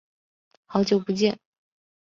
[0.65, 1.39] 好久不见。